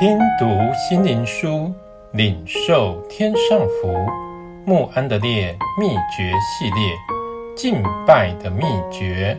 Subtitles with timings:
[0.00, 1.74] 听读心灵书，
[2.12, 3.92] 领受天上福。
[4.64, 6.94] 慕安德烈秘诀系列，
[7.56, 8.62] 敬拜的秘
[8.92, 9.36] 诀。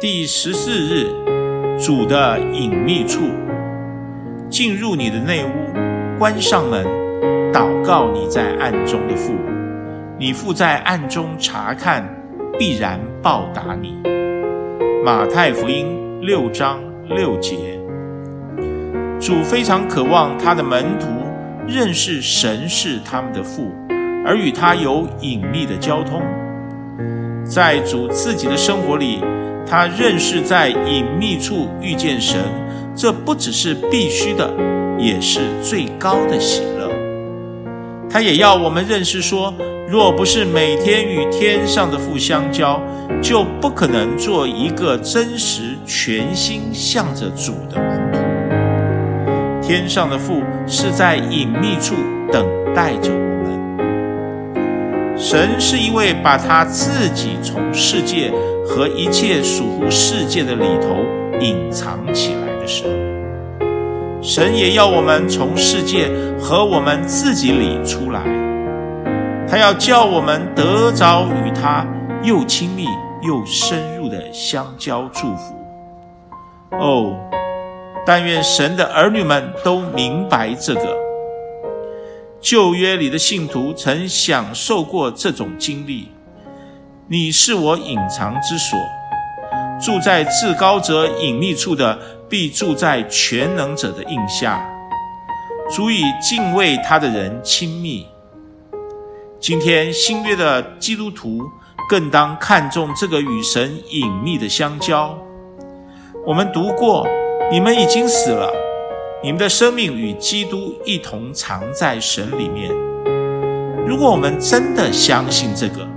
[0.00, 1.10] 第十四日，
[1.78, 3.20] 主的隐秘处。
[4.48, 6.86] 进入你的内屋，关上门，
[7.52, 9.34] 祷告你在暗中的父。
[10.18, 12.02] 你父在暗中察看，
[12.58, 14.00] 必然报答你。
[15.04, 15.84] 马太福音
[16.20, 17.56] 六章六节。
[19.20, 21.08] 主非常渴望他的门徒
[21.66, 23.72] 认识神是他们的父，
[24.24, 26.22] 而与他有隐秘的交通。
[27.44, 29.18] 在主自己的生活里，
[29.66, 32.40] 他认识在隐秘处遇见神，
[32.94, 34.54] 这不只是必须的，
[35.00, 36.88] 也是最高的喜乐。
[38.08, 39.52] 他也要我们认识说，
[39.88, 42.80] 若不是每天与天上的父相交，
[43.20, 48.18] 就不可能做一个真实、全心向着主的门徒。
[49.60, 51.94] 天上的父是在隐秘处
[52.32, 55.18] 等待着我们。
[55.18, 58.32] 神是一位把他自己从世界
[58.66, 60.96] 和一切属乎世界的里头
[61.40, 62.88] 隐藏起来的神。
[64.22, 66.08] 神也要我们从世界
[66.40, 68.41] 和我们自己里出来。
[69.52, 71.86] 他要叫我们得着与他
[72.22, 72.86] 又亲密
[73.20, 75.54] 又深入的相交祝福。
[76.70, 77.14] 哦，
[78.06, 80.96] 但愿神的儿女们都明白这个。
[82.40, 86.08] 旧约里的信徒曾享受过这种经历。
[87.06, 88.78] 你是我隐藏之所，
[89.78, 94.66] 住在至高者隐秘处的，必住在全能者的荫下，
[95.70, 98.06] 足以敬畏他的人亲密。
[99.42, 101.50] 今天新约的基督徒
[101.88, 105.18] 更当看重这个与神隐秘的相交。
[106.24, 107.04] 我们读过，
[107.50, 108.48] 你们已经死了，
[109.20, 112.70] 你们的生命与基督一同藏在神里面。
[113.84, 115.88] 如果我们真的相信这个，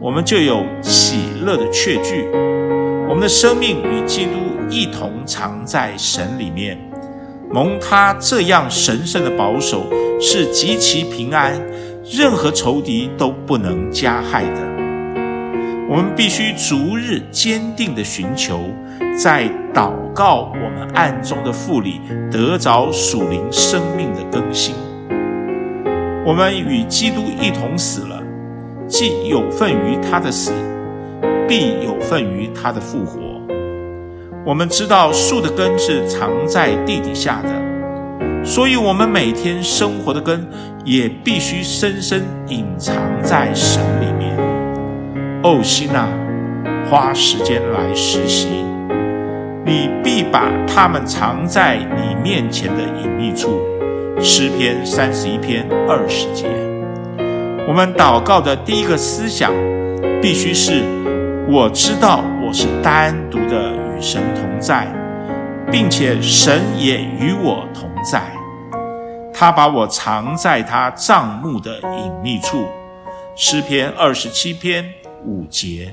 [0.00, 2.28] 我们就有喜乐的确据。
[3.08, 4.32] 我们的生命与基督
[4.68, 6.76] 一同藏在神里面，
[7.52, 9.86] 蒙他这样神圣的保守，
[10.20, 11.54] 是极其平安。
[12.06, 14.74] 任何仇敌都不能加害的。
[15.88, 18.60] 我们必须逐日坚定地寻求，
[19.16, 22.00] 在祷告我们暗中的父里
[22.30, 24.74] 得着属灵生命的更新。
[26.26, 28.22] 我们与基督一同死了，
[28.86, 30.52] 既有份于他的死，
[31.46, 33.20] 必有份于他的复活。
[34.44, 37.63] 我们知道树的根是藏在地底下的。
[38.44, 40.46] 所以，我们每天生活的根
[40.84, 44.36] 也必须深深隐藏在神里面。
[45.42, 46.06] 哦，心哪，
[46.88, 48.48] 花时间来实习，
[49.64, 53.60] 你必把他们藏在你面前的隐秘处。
[54.20, 56.46] 诗篇三十一篇二十节。
[57.66, 59.50] 我们祷告的第一个思想，
[60.22, 60.82] 必须是：
[61.48, 64.86] 我知道我是单独的与神同在，
[65.74, 68.22] 并且神也与我同在。
[69.34, 72.64] 他把我藏在他帐幕的隐秘处，
[73.34, 74.88] 诗篇二十七篇
[75.24, 75.92] 五节。